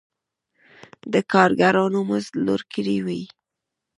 [1.13, 3.23] د کارګرانو مزد لوړ کړی وای.